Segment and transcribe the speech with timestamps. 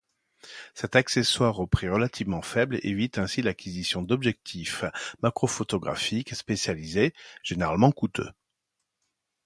[0.73, 4.83] Cet accessoire au prix relativement faible évite ainsi l'acquisition d'objectifs
[5.21, 8.31] macrophotographiques spécialisés, généralement coûteux.